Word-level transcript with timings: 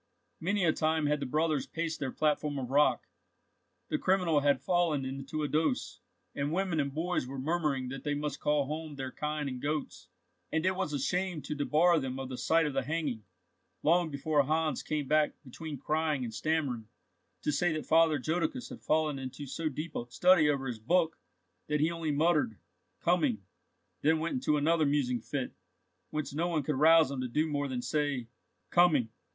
Many 0.39 0.65
a 0.65 0.73
time 0.73 1.05
had 1.05 1.19
the 1.19 1.27
brothers 1.27 1.67
paced 1.67 1.99
their 1.99 2.11
platform 2.11 2.57
of 2.57 2.71
rock, 2.71 3.05
the 3.89 3.99
criminal 3.99 4.39
had 4.39 4.59
fallen 4.59 5.05
into 5.05 5.43
a 5.43 5.47
dose, 5.47 5.99
and 6.33 6.51
women 6.51 6.79
and 6.79 6.91
boys 6.91 7.27
were 7.27 7.37
murmuring 7.37 7.89
that 7.89 8.03
they 8.03 8.15
must 8.15 8.39
call 8.39 8.65
home 8.65 8.95
their 8.95 9.11
kine 9.11 9.47
and 9.47 9.61
goats, 9.61 10.07
and 10.51 10.65
it 10.65 10.75
was 10.75 10.91
a 10.91 10.97
shame 10.97 11.43
to 11.43 11.53
debar 11.53 11.99
them 11.99 12.17
of 12.19 12.29
the 12.29 12.37
sight 12.39 12.65
of 12.65 12.73
the 12.73 12.81
hanging, 12.81 13.25
long 13.83 14.09
before 14.09 14.41
Hans 14.41 14.81
came 14.81 15.07
back 15.07 15.35
between 15.43 15.77
crying 15.77 16.23
and 16.23 16.33
stammering, 16.33 16.87
to 17.43 17.51
say 17.51 17.71
that 17.73 17.85
Father 17.85 18.17
Jodocus 18.17 18.69
had 18.69 18.81
fallen 18.81 19.19
into 19.19 19.45
so 19.45 19.69
deep 19.69 19.95
a 19.95 20.09
study 20.09 20.49
over 20.49 20.65
his 20.65 20.79
book, 20.79 21.19
that 21.67 21.79
he 21.79 21.91
only 21.91 22.09
muttered 22.11 22.57
"Coming," 23.01 23.43
then 24.01 24.17
went 24.17 24.33
into 24.33 24.57
another 24.57 24.87
musing 24.87 25.21
fit, 25.21 25.53
whence 26.09 26.33
no 26.33 26.47
one 26.47 26.63
could 26.63 26.79
rouse 26.79 27.11
him 27.11 27.21
to 27.21 27.27
do 27.27 27.45
more 27.45 27.67
than 27.67 27.83
say 27.83 28.25
"Coming! 28.71 29.09